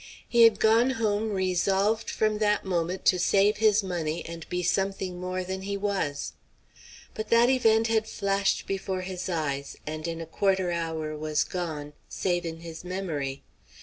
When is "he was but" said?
5.61-7.29